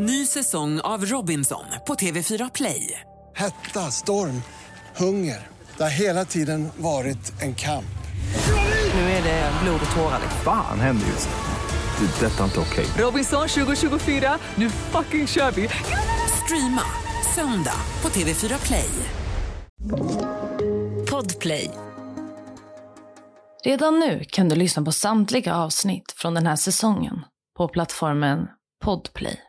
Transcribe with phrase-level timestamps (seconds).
[0.00, 3.00] Ny säsong av Robinson på TV4 Play.
[3.36, 4.42] Hetta, storm,
[4.96, 5.46] hunger.
[5.76, 7.98] Det har hela tiden varit en kamp.
[8.94, 10.20] Nu är det blod och tårar.
[10.44, 12.06] Fan händer just nu.
[12.06, 12.26] Det.
[12.26, 12.86] är Detta är inte okej.
[13.04, 15.68] Robinson 2024, nu fucking kör vi!
[16.44, 16.82] Streama
[17.34, 18.90] söndag på TV4 Play.
[21.10, 21.70] Podplay.
[23.64, 27.24] Redan nu kan du lyssna på samtliga avsnitt från den här säsongen
[27.56, 28.46] på plattformen
[28.84, 29.47] Podplay.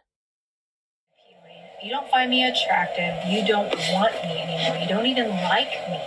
[1.82, 3.14] You don't find me attractive.
[3.26, 4.76] You don't want me anymore.
[4.82, 6.00] You don't even like me.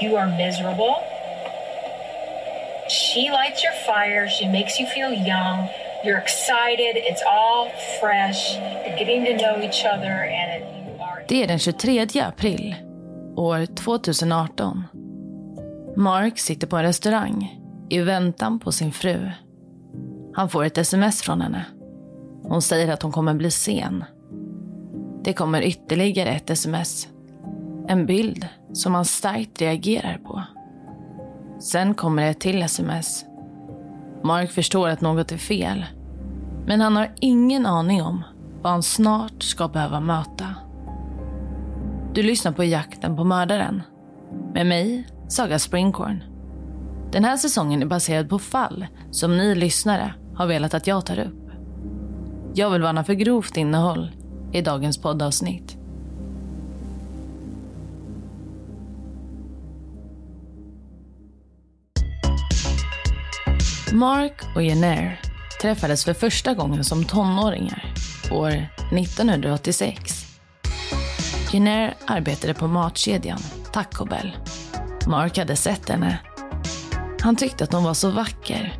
[0.00, 0.94] You are miserable.
[2.88, 4.28] She lights your fire.
[4.28, 5.68] She makes you feel young.
[6.04, 6.96] You're excited.
[6.96, 7.70] It's all
[8.00, 8.56] fresh.
[8.56, 12.74] You're getting to know each other and you are Det är den 23 april,
[13.36, 14.84] år 2018.
[15.96, 17.58] Mark sitter på en restaurang
[17.90, 19.30] i väntan på sin fru.
[20.34, 21.64] Han får ett sms från henne.
[22.42, 24.04] Hon säger att hon kommer bli sen.
[25.24, 27.08] Det kommer ytterligare ett sms.
[27.88, 30.42] En bild som han starkt reagerar på.
[31.60, 33.24] Sen kommer ett till sms.
[34.22, 35.84] Mark förstår att något är fel.
[36.66, 38.24] Men han har ingen aning om
[38.62, 40.54] vad han snart ska behöva möta.
[42.14, 43.82] Du lyssnar på Jakten på mördaren.
[44.54, 46.24] Med mig, Saga Springhorn.
[47.12, 51.18] Den här säsongen är baserad på fall som ni lyssnare har velat att jag tar
[51.18, 51.50] upp.
[52.54, 54.10] Jag vill varna för grovt innehåll
[54.52, 55.76] i dagens poddavsnitt.
[63.92, 65.20] Mark och Jenner
[65.62, 67.94] träffades för första gången som tonåringar
[68.30, 68.50] år
[68.92, 70.38] 1986.
[71.52, 73.38] Jenner arbetade på matkedjan
[73.72, 74.36] Taco Bell.
[75.06, 76.18] Mark hade sett henne.
[77.20, 78.78] Han tyckte att hon var så vacker.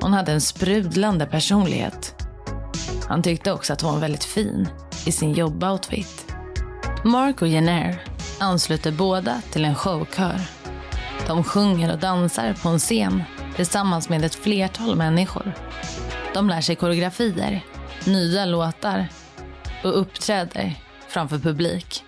[0.00, 2.14] Hon hade en sprudlande personlighet.
[3.08, 4.68] Han tyckte också att hon var väldigt fin
[5.06, 6.34] i sin jobboutfit.
[7.04, 8.02] Mark och Jenner
[8.40, 10.40] ansluter båda till en showkör.
[11.26, 13.22] De sjunger och dansar på en scen
[13.56, 15.52] tillsammans med ett flertal människor.
[16.34, 17.64] De lär sig koreografier,
[18.06, 19.08] nya låtar
[19.84, 20.74] och uppträder
[21.08, 22.04] framför publik.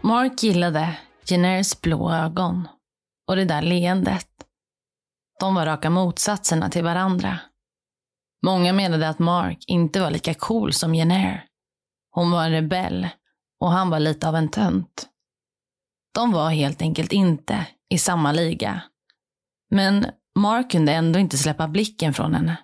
[0.00, 2.68] Mark gillade Jenners blå ögon
[3.28, 4.28] och det där leendet.
[5.40, 7.38] De var raka motsatserna till varandra.
[8.42, 11.44] Många menade att Mark inte var lika cool som Jenner.
[12.10, 13.08] Hon var en rebell
[13.60, 15.08] och han var lite av en tönt.
[16.14, 18.82] De var helt enkelt inte i samma liga.
[19.70, 22.56] Men Mark kunde ändå inte släppa blicken från henne.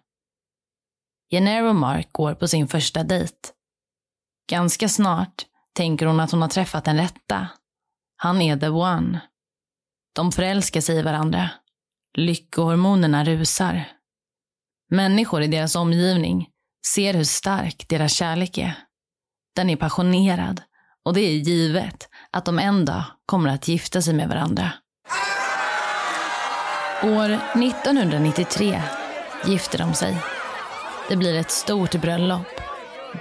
[1.31, 3.49] Jenner och Mark går på sin första dejt.
[4.51, 7.49] Ganska snart tänker hon att hon har träffat den rätta.
[8.17, 9.21] Han är the one.
[10.15, 11.51] De förälskar sig i varandra.
[12.17, 13.94] Lyckohormonerna rusar.
[14.91, 16.49] Människor i deras omgivning
[16.87, 18.79] ser hur stark deras kärlek är.
[19.57, 20.63] Den är passionerad
[21.05, 24.73] och det är givet att de en dag kommer att gifta sig med varandra.
[27.03, 28.83] År 1993
[29.47, 30.17] gifter de sig.
[31.09, 32.47] Det blir ett stort bröllop.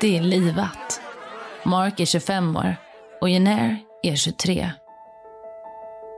[0.02, 1.02] Det är livat.
[1.66, 2.76] Mark är 25 år
[3.22, 4.72] och Jenner är 23.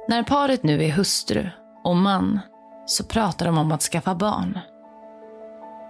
[0.07, 1.50] När paret nu är hustru
[1.83, 2.39] och man
[2.85, 4.59] så pratar de om att skaffa barn.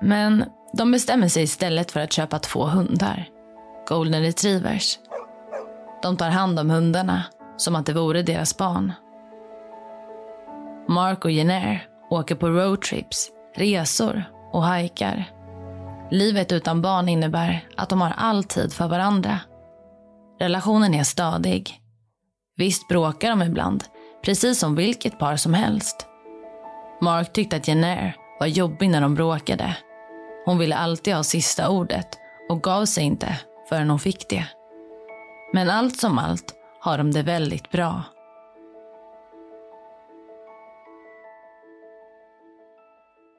[0.05, 3.29] Men de bestämmer sig istället för att köpa två hundar.
[3.87, 4.99] Golden retrievers.
[6.01, 7.23] De tar hand om hundarna
[7.57, 8.93] som att det vore deras barn.
[10.87, 15.31] Mark och Jenner åker på roadtrips, resor och hajkar.
[16.11, 19.39] Livet utan barn innebär att de har all tid för varandra.
[20.39, 21.81] Relationen är stadig.
[22.57, 23.83] Visst bråkar de ibland,
[24.25, 26.07] precis som vilket par som helst.
[27.01, 29.75] Mark tyckte att Jenner var jobbig när de bråkade.
[30.45, 32.19] Hon ville alltid ha sista ordet
[32.49, 33.39] och gav sig inte
[33.69, 34.47] förrän hon fick det.
[35.53, 38.03] Men allt som allt har de det väldigt bra.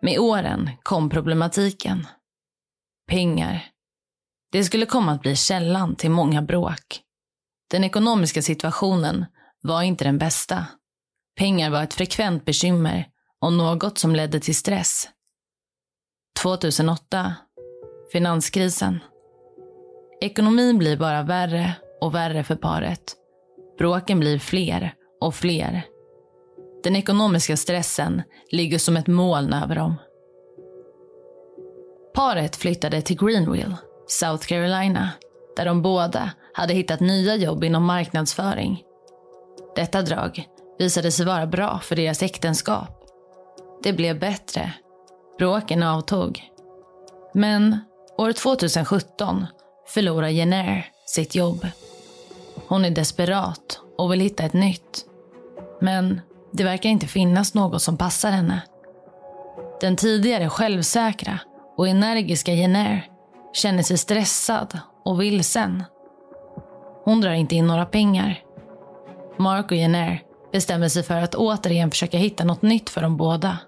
[0.02, 2.06] Med åren kom problematiken.
[3.08, 3.64] Pengar.
[4.52, 7.00] Det skulle komma att bli källan till många bråk.
[7.70, 9.26] Den ekonomiska situationen
[9.62, 10.66] var inte den bästa.
[11.38, 13.06] Pengar var ett frekvent bekymmer
[13.40, 15.08] och något som ledde till stress.
[16.36, 17.34] 2008.
[18.12, 19.00] Finanskrisen.
[20.20, 23.14] Ekonomin blir bara värre och värre för paret.
[23.78, 25.82] Bråken blir fler och fler.
[26.84, 29.94] Den ekonomiska stressen ligger som ett moln över dem.
[32.14, 35.10] Paret flyttade till Greenville, South Carolina,
[35.56, 38.82] där de båda hade hittat nya jobb inom marknadsföring.
[39.76, 40.44] Detta drag
[40.78, 43.04] visade sig vara bra för deras äktenskap.
[43.82, 44.72] Det blev bättre.
[45.38, 46.42] Bråken avtog.
[47.34, 47.78] Men
[48.18, 49.46] År 2017
[49.86, 51.66] förlorar Jenner sitt jobb.
[52.68, 55.04] Hon är desperat och vill hitta ett nytt.
[55.80, 56.20] Men
[56.52, 58.62] det verkar inte finnas något som passar henne.
[59.80, 61.38] Den tidigare självsäkra
[61.76, 63.06] och energiska Jenner
[63.52, 65.84] känner sig stressad och vilsen.
[67.04, 68.42] Hon drar inte in några pengar.
[69.38, 70.22] Mark och Jenner
[70.52, 73.58] bestämmer sig för att återigen försöka hitta något nytt för de båda.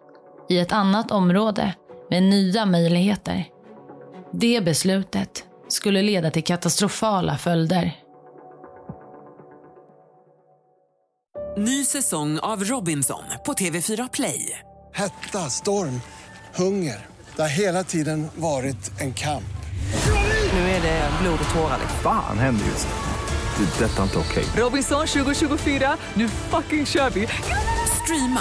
[0.51, 1.75] I ett annat område
[2.11, 3.45] med nya möjligheter.
[4.33, 7.97] Det beslutet skulle leda till katastrofala följder.
[11.57, 14.59] Ny säsong av Robinson på TV4 Play.
[14.95, 16.01] Hetta, storm,
[16.55, 17.07] hunger.
[17.37, 19.45] Det har hela tiden varit en kamp.
[20.53, 21.79] Nu är det blod och tårar.
[22.03, 23.65] Fan händer just nu.
[23.65, 23.85] Det.
[23.85, 24.45] Detta är inte okej.
[24.57, 27.29] Robinson 2024, nu fucking kör vi!
[28.03, 28.41] Streama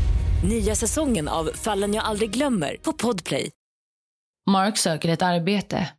[0.43, 3.51] Nya säsongen av Fallen jag aldrig glömmer på Podplay.
[4.49, 5.89] Mark söker ett arbete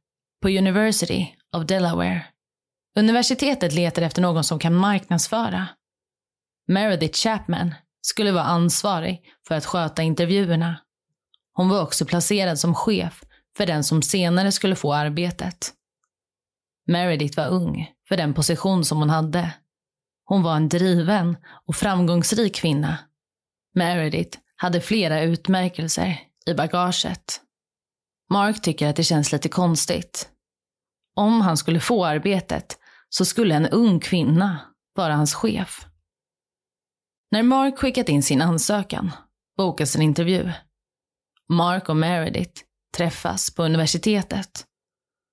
[0.43, 2.27] på University of Delaware.
[2.99, 5.69] Universitetet letar efter någon som kan marknadsföra.
[6.69, 10.81] Meredith Chapman skulle vara ansvarig för att sköta intervjuerna.
[11.53, 13.25] Hon var också placerad som chef
[13.57, 15.73] för den som senare skulle få arbetet.
[16.87, 19.55] Meredith var ung för den position som hon hade.
[20.25, 21.37] Hon var en driven
[21.67, 22.99] och framgångsrik kvinna.
[23.75, 27.41] Meredith hade flera utmärkelser i bagaget.
[28.31, 30.29] Mark tycker att det känns lite konstigt.
[31.17, 32.79] Om han skulle få arbetet
[33.09, 34.61] så skulle en ung kvinna
[34.95, 35.87] vara hans chef.
[37.31, 39.11] När Mark skickat in sin ansökan
[39.57, 40.53] bokas en intervju.
[41.49, 42.63] Mark och Meredith
[42.97, 44.67] träffas på universitetet.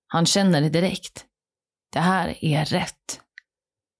[0.07, 1.25] Han känner det direkt.
[1.94, 3.21] Det här är rätt.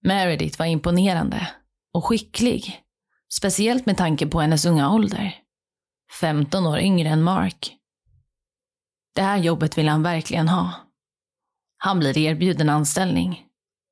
[0.04, 1.52] Meredith var imponerande
[1.94, 2.84] och skicklig.
[3.34, 5.36] Speciellt med tanke på hennes unga ålder.
[6.20, 7.76] 15 år yngre än Mark.
[9.16, 10.74] Det här jobbet vill han verkligen ha.
[11.78, 13.46] Han blir erbjuden anställning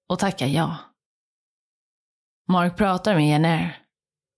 [0.09, 0.77] och tackar ja.
[2.47, 3.83] Mark pratar med Jenner.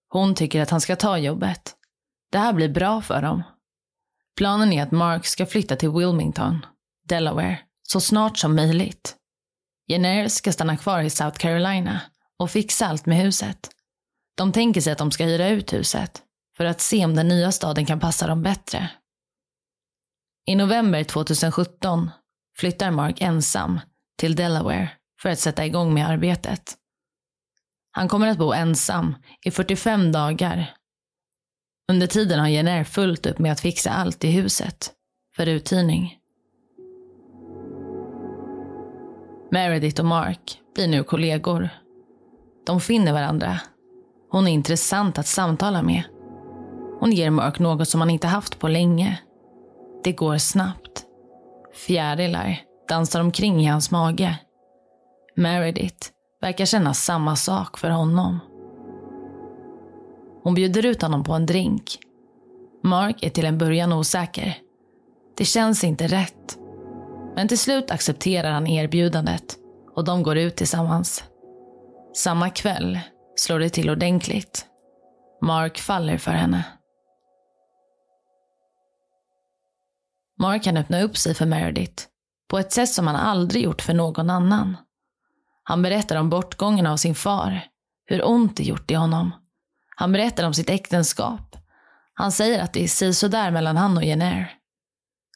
[0.09, 1.75] Hon tycker att han ska ta jobbet.
[2.31, 3.43] Det här blir bra för dem.
[4.37, 6.65] Planen är att Mark ska flytta till Wilmington,
[7.03, 9.15] Delaware, så snart som möjligt.
[9.87, 12.01] Jenner ska stanna kvar i South Carolina
[12.37, 13.69] och fixa allt med huset.
[14.39, 16.23] De tänker sig att de ska hyra ut huset
[16.57, 18.89] för att se om den nya staden kan passa dem bättre.
[20.45, 22.11] I november 2017
[22.57, 23.79] flyttar Mark ensam
[24.17, 24.89] till Delaware
[25.21, 26.75] för att sätta igång med arbetet.
[27.91, 29.15] Han kommer att bo ensam
[29.45, 30.75] i 45 dagar.
[31.91, 34.93] Under tiden har Jenner fullt upp med att fixa allt i huset
[35.35, 36.17] för uthyrning.
[39.51, 41.69] Meredith och Mark blir nu kollegor.
[42.65, 43.59] De finner varandra.
[44.31, 46.03] Hon är intressant att samtala med.
[46.99, 49.19] Hon ger Mark något som han inte haft på länge.
[50.03, 51.05] Det går snabbt.
[51.73, 54.39] Fjärilar dansar omkring i hans mage.
[55.35, 56.07] Meredith
[56.41, 58.39] verkar känna samma sak för honom.
[60.43, 61.99] Hon bjuder ut honom på en drink.
[62.83, 64.57] Mark är till en början osäker.
[65.37, 66.57] Det känns inte rätt.
[67.35, 69.57] Men till slut accepterar han erbjudandet
[69.95, 71.23] och de går ut tillsammans.
[72.15, 72.99] Samma kväll
[73.39, 74.65] slår det till ordentligt.
[75.41, 76.65] Mark faller för henne.
[80.39, 82.03] Mark kan öppna upp sig för Meredith
[82.49, 84.77] på ett sätt som han aldrig gjort för någon annan.
[85.63, 87.61] Han berättar om bortgången av sin far,
[88.05, 89.31] hur ont det gjort i honom.
[89.95, 91.57] Han berättar om sitt äktenskap.
[92.13, 94.53] Han säger att det är sådär mellan han och Jenner.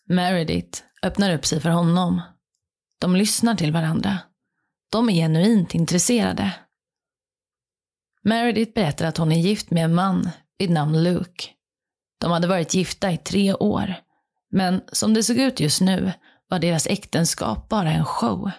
[0.05, 2.22] Meredith öppnar upp sig för honom.
[3.00, 4.19] De lyssnar till varandra.
[4.91, 6.53] De är genuint intresserade.
[8.24, 11.50] Meredith berättar att hon är gift med en man vid namn Luke.
[12.20, 13.96] De hade varit gifta i tre år.
[14.51, 16.13] Men som det såg ut just nu
[16.48, 18.51] var deras äktenskap bara en show.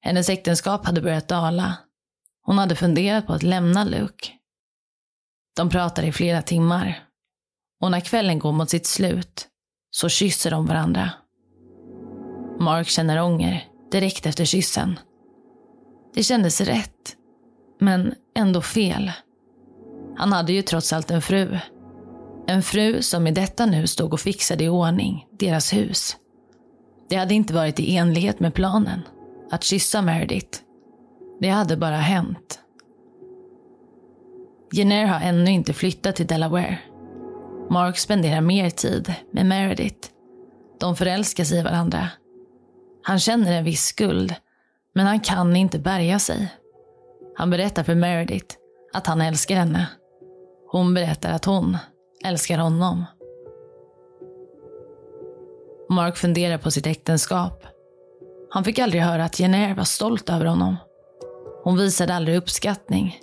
[0.00, 1.76] Hennes äktenskap hade börjat dala.
[2.42, 4.28] Hon hade funderat på att lämna Luke.
[5.56, 7.08] De pratar i flera timmar.
[7.80, 9.48] Och när kvällen går mot sitt slut
[9.90, 11.10] så kysser de varandra.
[12.60, 14.98] Mark känner ånger direkt efter kyssen.
[16.14, 17.16] Det kändes rätt,
[17.82, 19.12] men ändå fel.
[20.16, 21.58] Han hade ju trots allt en fru.
[22.46, 26.16] En fru som i detta nu stod och fixade i ordning deras hus.
[27.08, 29.00] Det hade inte varit i enlighet med planen
[29.50, 30.58] att kyssa Meredith.
[31.40, 32.60] Det hade bara hänt.
[34.72, 36.78] Jenner har ännu inte flyttat till Delaware.
[37.70, 40.08] Mark spenderar mer tid med Meredith.
[40.80, 42.08] De förälskar sig i varandra.
[43.02, 44.34] Han känner en viss skuld,
[44.94, 46.48] men han kan inte bärga sig.
[47.36, 48.56] Han berättar för Meredith
[48.92, 49.86] att han älskar henne.
[50.70, 51.78] Hon berättar att hon
[52.24, 53.04] älskar honom.
[55.88, 57.66] Mark funderar på sitt äktenskap.
[58.50, 60.76] Han fick aldrig höra att Jenner var stolt över honom.
[61.64, 63.20] Hon visade aldrig uppskattning.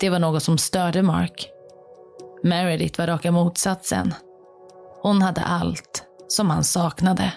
[0.00, 1.50] Det var något som störde Mark.
[2.42, 4.14] Meredith var raka motsatsen.
[5.02, 7.32] Hon hade allt som han saknade.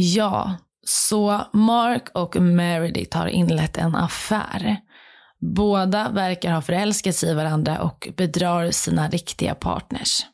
[0.00, 4.76] Ja, så Mark och Meredith har inlett en affär.
[5.40, 10.26] Båda verkar ha förälskat sig i varandra och bedrar sina riktiga partners.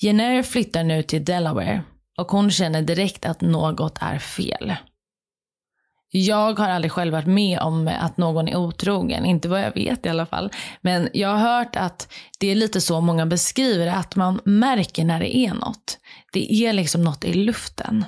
[0.00, 1.82] Jenner flyttar nu till Delaware
[2.18, 4.74] och hon känner direkt att något är fel.
[6.10, 10.06] Jag har aldrig själv varit med om att någon är otrogen, inte vad jag vet
[10.06, 10.52] i alla fall.
[10.80, 15.04] Men jag har hört att det är lite så många beskriver det, att man märker
[15.04, 15.98] när det är något.
[16.32, 18.04] Det är liksom något i luften.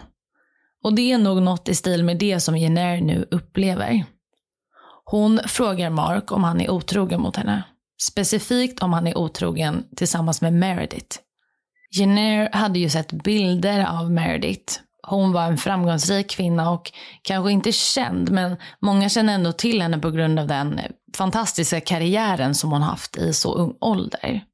[0.83, 4.05] Och det är nog något i stil med det som Jenner nu upplever.
[5.05, 7.63] Hon frågar Mark om han är otrogen mot henne.
[8.03, 11.19] Specifikt om han är otrogen tillsammans med Meredith.
[11.97, 14.81] Jenner hade ju sett bilder av Meredith.
[15.03, 19.99] Hon var en framgångsrik kvinna och kanske inte känd, men många känner ändå till henne
[19.99, 20.81] på grund av den
[21.17, 24.45] fantastiska karriären som hon haft i så ung ålder.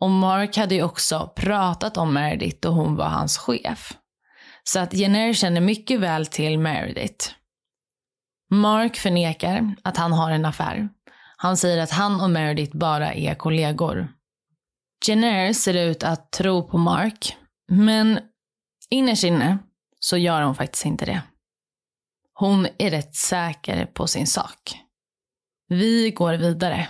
[0.00, 3.96] Och Mark hade ju också pratat om Meredith och hon var hans chef.
[4.68, 7.30] Så att Jenner känner mycket väl till Meredith.
[8.50, 10.88] Mark förnekar att han har en affär.
[11.36, 14.08] Han säger att han och Meredith bara är kollegor.
[15.06, 17.36] Jenner ser ut att tro på Mark,
[17.68, 18.20] men
[18.90, 19.58] innerst inne
[20.00, 21.22] så gör hon faktiskt inte det.
[22.34, 24.78] Hon är rätt säker på sin sak.
[25.68, 26.88] Vi går vidare.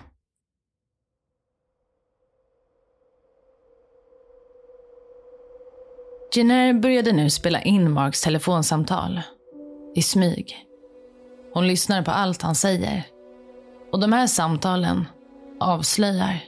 [6.37, 9.21] Jenner började nu spela in Marks telefonsamtal.
[9.95, 10.57] I smyg.
[11.55, 13.03] Hon lyssnar på allt han säger.
[13.93, 15.05] Och de här samtalen
[15.61, 16.45] avslöjar,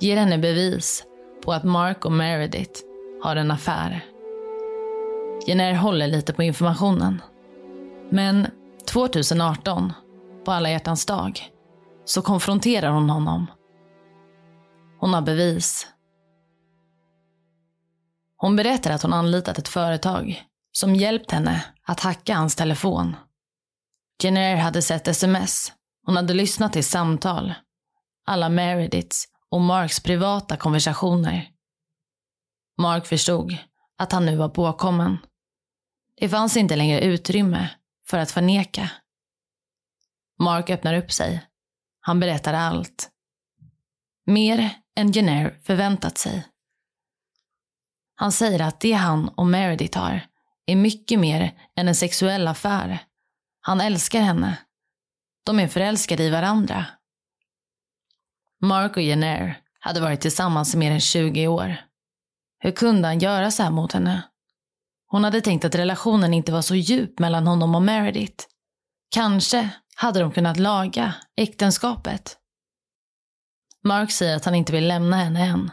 [0.00, 1.04] ger henne bevis
[1.44, 2.80] på att Mark och Meredith
[3.22, 4.04] har en affär.
[5.46, 7.22] Jenner håller lite på informationen.
[8.10, 8.46] Men
[8.86, 9.92] 2018,
[10.44, 11.40] på alla hjärtans dag,
[12.04, 13.46] så konfronterar hon honom.
[14.98, 15.86] Hon har bevis.
[18.42, 23.16] Hon berättar att hon anlitat ett företag som hjälpt henne att hacka hans telefon.
[24.22, 25.72] Jenner hade sett sms.
[26.06, 27.54] Hon hade lyssnat till samtal.
[28.26, 31.48] Alla Merediths och Marks privata konversationer.
[32.78, 33.56] Mark förstod
[33.98, 35.18] att han nu var påkommen.
[36.16, 37.70] Det fanns inte längre utrymme
[38.06, 38.90] för att förneka.
[40.38, 41.46] Mark öppnar upp sig.
[42.00, 43.10] Han berättar allt.
[44.26, 46.49] Mer än Jenner förväntat sig.
[48.20, 50.26] Han säger att det han och Meredith har
[50.66, 52.98] är mycket mer än en sexuell affär.
[53.60, 54.58] Han älskar henne.
[55.44, 56.86] De är förälskade i varandra.
[58.62, 61.76] Mark och Jenner hade varit tillsammans i mer än 20 år.
[62.58, 64.22] Hur kunde han göra så här mot henne?
[65.06, 68.44] Hon hade tänkt att relationen inte var så djup mellan honom och Meredith.
[69.10, 72.36] Kanske hade de kunnat laga äktenskapet.
[73.84, 75.70] Mark säger att han inte vill lämna henne än.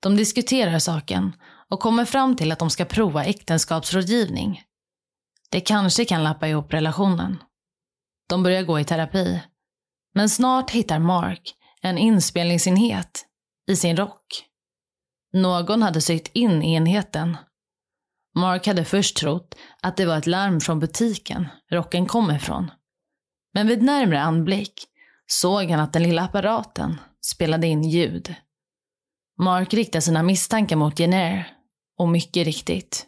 [0.00, 1.32] De diskuterar saken
[1.70, 4.62] och kommer fram till att de ska prova äktenskapsrådgivning.
[5.50, 7.42] Det kanske kan lappa ihop relationen.
[8.28, 9.42] De börjar gå i terapi.
[10.14, 13.26] Men snart hittar Mark en inspelningsenhet
[13.70, 14.44] i sin rock.
[15.32, 17.36] Någon hade sytt in enheten.
[18.34, 22.70] Mark hade först trott att det var ett larm från butiken rocken kom ifrån.
[23.54, 24.84] Men vid närmre anblick
[25.26, 28.34] såg han att den lilla apparaten spelade in ljud.
[29.38, 31.55] Mark riktade sina misstankar mot Jenner
[31.98, 33.06] och mycket riktigt.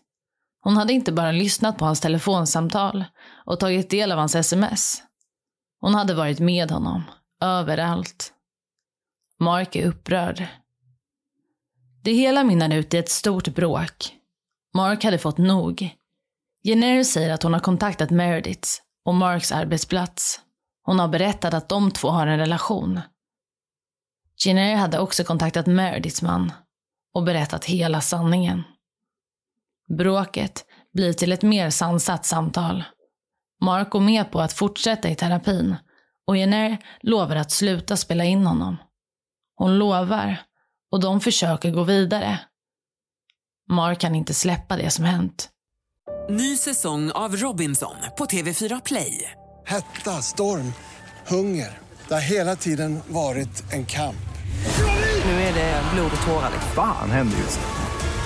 [0.61, 3.05] Hon hade inte bara lyssnat på hans telefonsamtal
[3.47, 5.03] och tagit del av hans sms.
[5.81, 7.03] Hon hade varit med honom,
[7.41, 8.33] överallt.
[9.41, 10.47] Mark är upprörd.
[12.03, 14.15] Det hela mynnar ut i ett stort bråk.
[14.75, 15.91] Mark hade fått nog.
[16.63, 20.41] Jenner säger att hon har kontaktat Merediths och Marks arbetsplats.
[20.83, 23.01] Hon har berättat att de två har en relation.
[24.45, 26.53] Jenner hade också kontaktat Merediths man
[27.15, 28.63] och berättat hela sanningen.
[29.89, 30.65] Bråket
[30.95, 32.85] blir till ett mer sansat samtal.
[33.65, 35.77] Mark går med på att fortsätta i terapin
[36.27, 38.77] och Jenner lovar att sluta spela in honom.
[39.57, 40.37] Hon lovar
[40.93, 42.41] och de försöker gå vidare.
[43.71, 45.51] Mark kan inte släppa det som hänt.
[46.31, 49.33] Ny säsong av Robinson på TV4 Play.
[49.67, 50.73] Hetta, storm,
[51.27, 51.79] hunger.
[52.09, 54.29] Det har hela tiden varit en kamp.
[55.25, 56.53] Nu är det blod och tårar.
[56.75, 57.78] Fan händer just nu.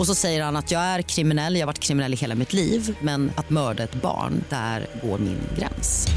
[0.00, 2.52] Och så säger han att jag är kriminell, jag har varit kriminell i hela mitt
[2.52, 6.08] liv men att mörda ett barn, där går min gräns.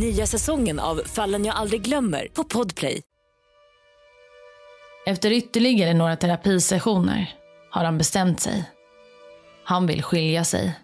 [0.00, 3.02] Nya säsongen av Fallen jag aldrig glömmer på Podplay.
[5.06, 7.34] Efter ytterligare några terapisessioner
[7.70, 8.70] har han bestämt sig.
[9.64, 10.78] Han vill skilja sig.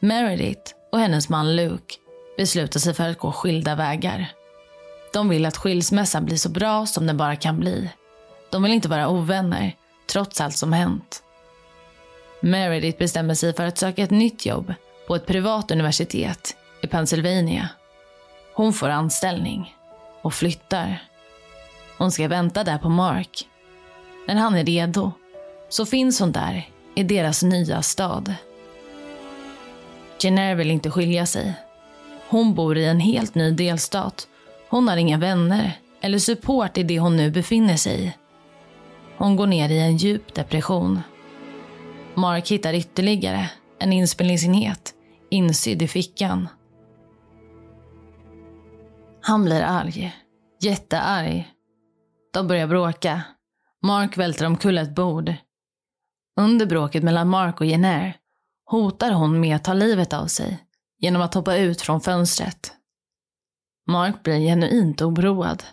[0.00, 1.94] Meredith och hennes man Luke
[2.36, 4.32] beslutar sig för att gå skilda vägar.
[5.12, 7.90] De vill att skilsmässan blir så bra som den bara kan bli.
[8.50, 9.72] De vill inte vara ovänner,
[10.10, 11.22] trots allt som hänt.
[12.40, 14.74] Meredith bestämmer sig för att söka ett nytt jobb
[15.06, 17.68] på ett privat universitet i Pennsylvania.
[18.54, 19.74] Hon får anställning
[20.22, 21.02] och flyttar.
[21.98, 23.48] Hon ska vänta där på Mark.
[24.26, 25.12] När han är redo
[25.68, 28.34] så finns hon där i deras nya stad.
[30.20, 31.54] Jenner vill inte skilja sig.
[32.28, 34.28] Hon bor i en helt ny delstat.
[34.68, 38.12] Hon har inga vänner eller support i det hon nu befinner sig i.
[39.16, 41.00] Hon går ner i en djup depression.
[42.18, 44.94] Mark hittar ytterligare en inspelningsenhet
[45.30, 46.48] insydd i fickan.
[49.20, 50.16] Han blir arg.
[50.60, 51.52] Jättearg.
[52.32, 53.22] De börjar bråka.
[53.82, 55.34] Mark välter omkull ett bord.
[56.40, 58.16] Under bråket mellan Mark och Jenner
[58.64, 60.64] hotar hon med att ta livet av sig
[60.98, 62.72] genom att hoppa ut från fönstret.
[63.86, 65.64] Mark blir genuint oroad.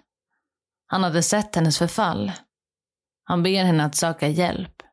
[0.87, 2.31] Han hade sett hennes förfall.
[3.23, 4.84] Han ber henne att söka hjälp.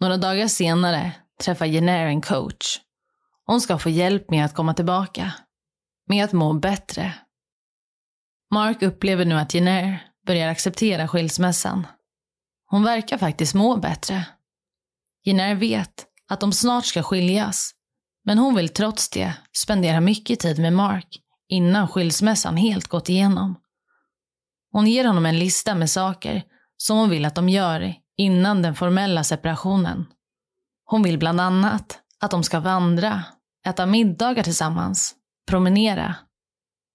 [0.00, 2.80] Några dagar senare träffar Jenner en coach.
[3.46, 5.32] Hon ska få hjälp med att komma tillbaka.
[6.06, 7.14] Med att må bättre.
[8.50, 11.86] Mark upplever nu att Jenner börjar acceptera skilsmässan.
[12.66, 14.26] Hon verkar faktiskt må bättre.
[15.24, 17.72] Jenner vet att de snart ska skiljas,
[18.24, 23.60] men hon vill trots det spendera mycket tid med Mark innan skilsmässan helt gått igenom.
[24.72, 26.42] Hon ger honom en lista med saker
[26.76, 30.06] som hon vill att de gör innan den formella separationen.
[30.84, 33.24] Hon vill bland annat att de ska vandra,
[33.66, 35.14] äta middagar tillsammans,
[35.48, 36.14] promenera.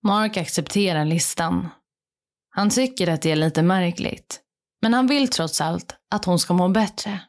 [0.04, 1.70] Mark accepterar listan.
[2.50, 4.42] Han tycker att det är lite märkligt,
[4.82, 7.20] men han vill trots allt att hon ska må bättre.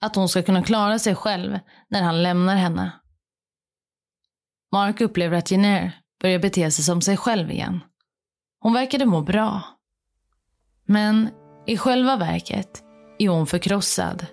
[0.00, 2.92] Att hon ska kunna klara sig själv när han lämnar henne.
[4.72, 7.80] Mark upplever att Jenner börjar bete sig som sig själv igen.
[8.60, 9.62] Hon verkade må bra.
[10.86, 11.30] Men
[11.66, 12.83] i själva verket
[13.18, 14.26] är hon förkrossad,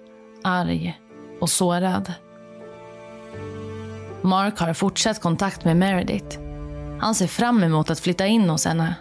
[0.44, 1.00] arg
[1.41, 2.13] och sårad.
[4.22, 6.39] Mark har fortsatt kontakt med Meredith.
[7.00, 8.96] Han ser fram emot att flytta in hos henne.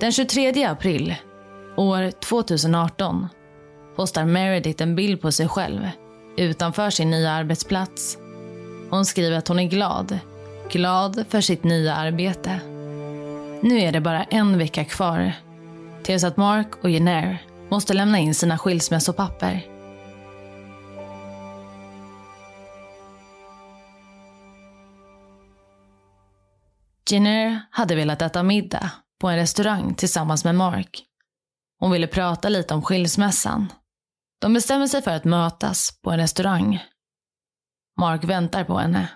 [0.00, 1.14] Den 23 april,
[1.76, 3.28] år 2018,
[3.96, 5.88] postar Meredith en bild på sig själv
[6.36, 8.18] utanför sin nya arbetsplats.
[8.90, 10.18] Hon skriver att hon är glad.
[10.70, 12.60] Glad för sitt nya arbete.
[13.62, 15.32] Nu är det bara en vecka kvar
[16.06, 19.66] tills att Mark och Jenner måste lämna in sina skilsmässopapper.
[27.10, 28.90] Jenner hade velat äta middag
[29.20, 31.04] på en restaurang tillsammans med Mark.
[31.78, 33.72] Hon ville prata lite om skilsmässan.
[34.40, 36.82] De bestämmer sig för att mötas på en restaurang.
[38.00, 39.08] Mark väntar på henne.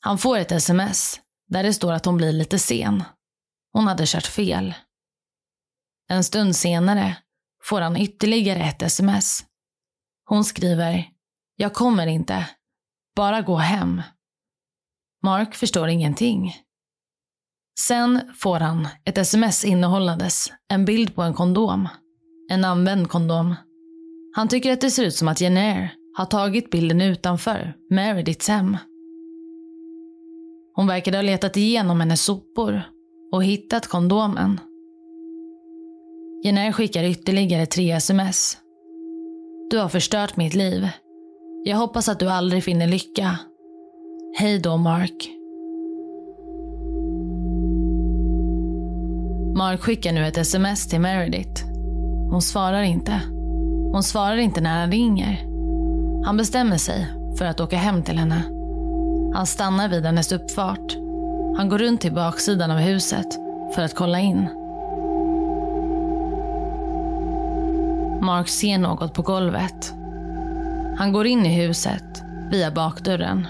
[0.00, 3.04] Han får ett sms där det står att hon blir lite sen.
[3.72, 4.74] Hon hade kört fel.
[6.08, 7.16] En stund senare
[7.62, 9.44] får han ytterligare ett sms.
[10.28, 11.08] Hon skriver
[11.56, 12.48] “Jag kommer inte.
[13.16, 14.02] Bara gå hem”.
[15.22, 16.54] Mark förstår ingenting.
[17.80, 21.88] Sen får han ett sms innehållandes en bild på en kondom.
[22.50, 23.54] En använd kondom.
[24.36, 28.76] Han tycker att det ser ut som att Jenner har tagit bilden utanför Merediths hem.
[30.74, 32.82] Hon verkade ha letat igenom hennes sopor
[33.32, 34.60] och hittat kondomen.
[36.46, 38.56] Jenner skickar ytterligare tre sms.
[39.70, 40.88] Du har förstört mitt liv.
[41.64, 43.38] Jag hoppas att du aldrig finner lycka.
[44.38, 45.30] Hej då, Mark.
[49.56, 51.64] Mark skickar nu ett sms till Meredith.
[52.30, 53.20] Hon svarar inte.
[53.92, 55.46] Hon svarar inte när han ringer.
[56.24, 57.06] Han bestämmer sig
[57.38, 58.42] för att åka hem till henne.
[59.34, 60.96] Han stannar vid hennes uppfart.
[61.56, 63.26] Han går runt till baksidan av huset
[63.74, 64.48] för att kolla in.
[68.26, 69.94] Mark ser något på golvet.
[70.98, 73.46] Han går in i huset via bakdörren.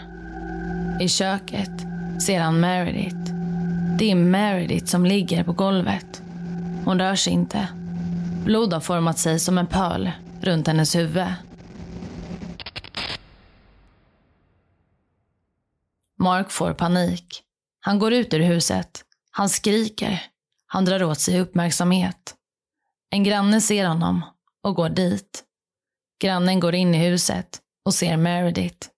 [1.00, 1.70] I köket
[2.22, 3.32] ser han Meredith.
[3.98, 6.22] Det är Meredith som ligger på golvet.
[6.84, 7.68] Hon rör sig inte.
[8.44, 10.10] Blod har format sig som en pöl
[10.40, 11.34] runt hennes huvud.
[16.18, 17.42] Mark får panik.
[17.80, 19.04] Han går ut ur huset.
[19.30, 20.22] Han skriker.
[20.66, 22.34] Han drar åt sig uppmärksamhet.
[23.10, 24.22] En granne ser honom
[24.66, 25.44] och går dit.
[26.20, 28.88] Grannen går in i huset och ser Meredith.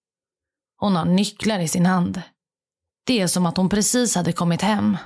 [0.77, 2.21] Hon har nycklar i sin hand.
[3.05, 4.97] Det är som att hon precis hade kommit hem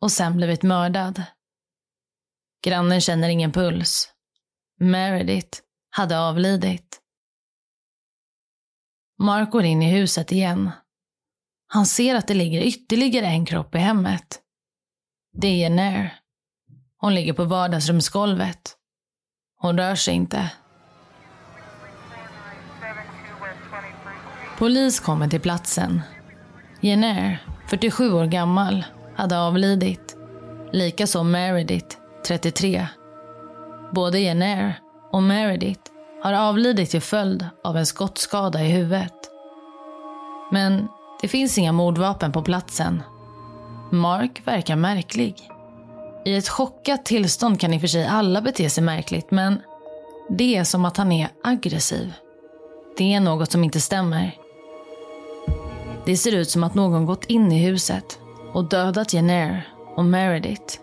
[0.00, 1.22] och sen blivit mördad.
[2.64, 4.12] Grannen känner ingen puls.
[4.80, 5.58] Meredith
[5.90, 7.00] hade avlidit.
[9.18, 10.70] Mark går in i huset igen.
[11.66, 14.40] Han ser att det ligger ytterligare en kropp i hemmet.
[15.32, 16.20] Det är Nair.
[16.96, 18.77] Hon ligger på vardagsrumsgolvet.
[19.58, 20.50] Hon rör sig inte.
[24.58, 26.02] Polis kommer till platsen.
[26.80, 28.84] Jenner, 47 år gammal,
[29.16, 30.16] hade avlidit.
[30.72, 32.86] Likaså Meredith, 33.
[33.92, 34.80] Både Jenner
[35.12, 35.90] och Meredith
[36.22, 39.14] har avlidit till följd av en skottskada i huvudet.
[40.52, 40.88] Men
[41.20, 43.02] det finns inga mordvapen på platsen.
[43.92, 45.50] Mark verkar märklig.
[46.24, 49.62] I ett chockat tillstånd kan i och för sig alla bete sig märkligt, men
[50.28, 52.12] det är som att han är aggressiv.
[52.96, 54.36] Det är något som inte stämmer.
[56.06, 58.18] Det ser ut som att någon gått in i huset
[58.52, 60.80] och dödat Jenner och Meredith.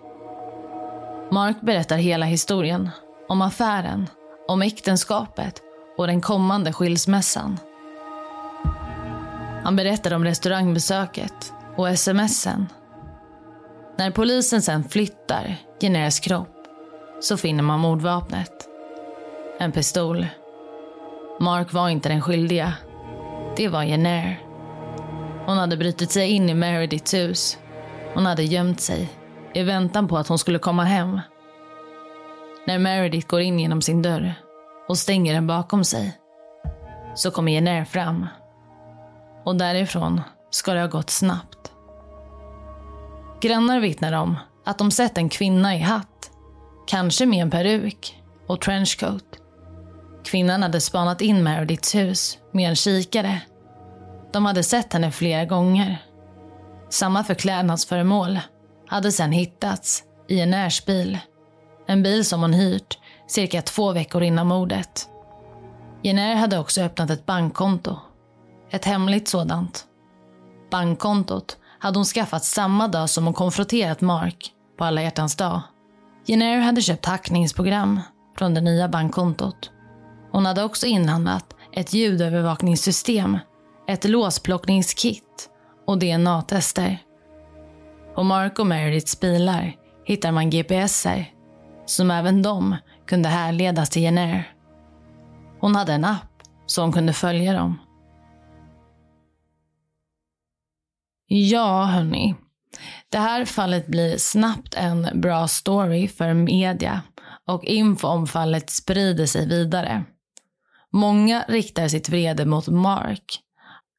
[1.32, 2.89] Mark berättar hela historien.
[3.28, 4.08] Om affären,
[4.48, 5.62] om äktenskapet
[5.98, 7.60] och den kommande skilsmässan.
[9.63, 12.67] Han berättar om restaurangbesöket och smsen.
[13.97, 16.55] När polisen sen flyttar Jenners kropp
[17.21, 18.69] så finner man mordvapnet.
[19.60, 20.27] En pistol.
[21.39, 22.73] Mark var inte den skyldiga.
[23.58, 24.39] Det var Jenner.
[25.45, 27.58] Hon hade brutit sig in i Merediths hus.
[28.13, 29.10] Hon hade gömt sig
[29.53, 31.19] i väntan på att hon skulle komma hem.
[32.67, 34.34] När Meredith går in genom sin dörr
[34.88, 36.17] och stänger den bakom sig
[37.15, 38.27] så kommer Jenner fram.
[39.45, 41.71] Och därifrån ska det ha gått snabbt.
[43.45, 46.31] Grannar vittnar om att de sett en kvinna i hatt,
[46.88, 49.39] kanske med en peruk och trenchcoat.
[50.23, 53.41] Kvinnan hade spanat in Merediths hus med en kikare
[54.34, 56.05] de hade sett henne flera gånger.
[56.89, 58.39] Samma förklädnadsföremål
[58.88, 61.19] hade sedan hittats i en närbil.
[61.88, 65.10] En bil som hon hyrt cirka två veckor innan mordet.
[66.03, 67.95] Jenner hade också öppnat ett bankkonto.
[68.71, 69.86] Ett hemligt sådant.
[70.71, 75.62] Bankkontot hade hon skaffat samma dag som hon konfronterat Mark på alla hjärtans dag.
[76.26, 78.02] Jenner hade köpt hackningsprogram
[78.38, 79.71] från det nya bankkontot.
[80.32, 83.38] Hon hade också inhandlat ett ljudövervakningssystem
[83.88, 85.50] ett låsplockningskit
[85.88, 86.98] och DNA-tester.
[88.15, 91.32] På Mark och Merediths bilar hittar man GPSer
[91.86, 92.76] som även de
[93.08, 94.54] kunde härledas till Jenner.
[95.60, 97.80] Hon hade en app så hon kunde följa dem.
[101.27, 102.35] Ja, hörni.
[103.09, 107.01] Det här fallet blir snabbt en bra story för media
[107.47, 110.03] och info om fallet sprider sig vidare.
[110.91, 113.41] Många riktar sitt vrede mot Mark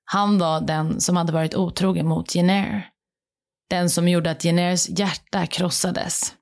[0.09, 2.89] han var den som hade varit otrogen mot Jenner.
[3.71, 6.35] Den som gjorde att Jenners hjärta krossades.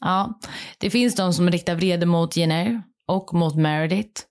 [0.00, 0.38] Ja,
[0.78, 4.22] det finns de som riktar vrede mot Jenner och mot Meredith.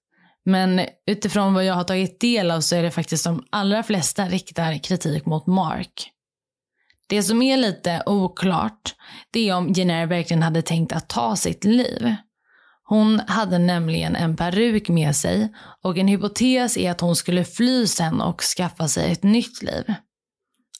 [0.49, 4.25] Men utifrån vad jag har tagit del av så är det faktiskt de allra flesta
[4.25, 6.12] riktar kritik mot Mark.
[7.07, 8.95] Det som är lite oklart,
[9.31, 12.15] det är om Jenner verkligen hade tänkt att ta sitt liv.
[12.83, 17.88] Hon hade nämligen en peruk med sig och en hypotes är att hon skulle fly
[17.88, 19.93] sen och skaffa sig ett nytt liv.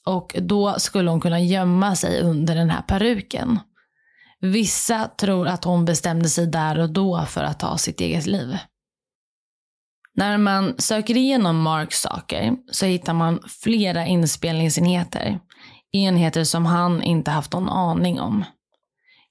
[0.06, 3.60] Och då skulle hon kunna gömma sig under den här peruken.
[4.40, 8.58] Vissa tror att hon bestämde sig där och då för att ta sitt eget liv.
[10.18, 15.40] När man söker igenom Marks saker så hittar man flera inspelningsenheter.
[15.92, 18.46] Enheter som han inte haft någon aning om.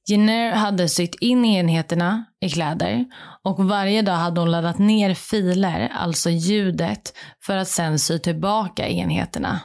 [0.09, 3.05] Jenner hade sytt in enheterna i kläder
[3.43, 8.89] och varje dag hade hon laddat ner filer, alltså ljudet, för att sen sy tillbaka
[8.89, 9.61] enheterna.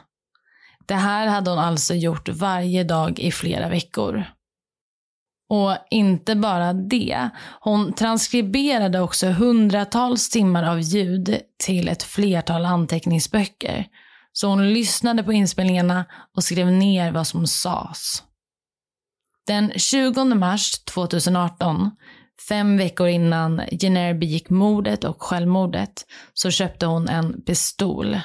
[0.86, 4.24] Det här hade hon alltså gjort varje dag i flera veckor.
[5.52, 7.28] Och inte bara det,
[7.60, 13.86] hon transkriberade också hundratals timmar av ljud till ett flertal anteckningsböcker.
[14.32, 16.04] Så hon lyssnade på inspelningarna
[16.36, 18.22] och skrev ner vad som sades.
[19.46, 21.90] Den 20 mars 2018,
[22.48, 28.16] fem veckor innan Jenner begick mordet och självmordet, så köpte hon en pistol.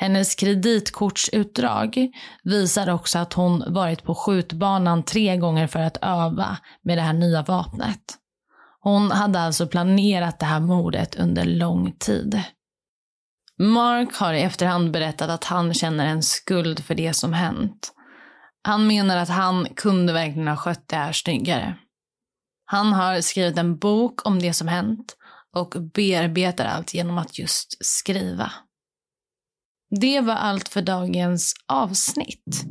[0.00, 2.08] Hennes kreditkortsutdrag
[2.42, 7.12] visar också att hon varit på skjutbanan tre gånger för att öva med det här
[7.12, 8.00] nya vapnet.
[8.80, 12.42] Hon hade alltså planerat det här mordet under lång tid.
[13.58, 17.92] Mark har i efterhand berättat att han känner en skuld för det som hänt.
[18.62, 21.74] Han menar att han kunde verkligen ha skött det här snyggare.
[22.64, 25.16] Han har skrivit en bok om det som hänt
[25.56, 28.52] och bearbetar allt genom att just skriva.
[29.90, 32.64] Det var allt för dagens avsnitt.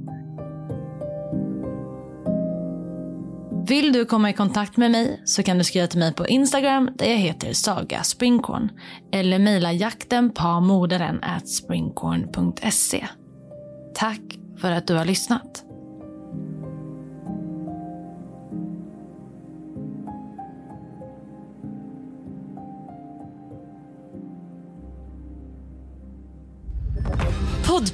[3.67, 6.89] Vill du komma i kontakt med mig så kan du skriva till mig på Instagram
[6.95, 8.69] där jag heter Saga Springkorn
[9.11, 10.43] eller mejla jakten på
[11.21, 13.07] at springkorn.se.
[13.95, 14.21] Tack
[14.57, 15.66] för att du har lyssnat.